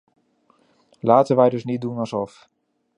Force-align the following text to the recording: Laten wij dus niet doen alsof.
Laten 0.99 1.35
wij 1.35 1.49
dus 1.49 1.63
niet 1.63 1.81
doen 1.81 1.97
alsof. 1.97 2.49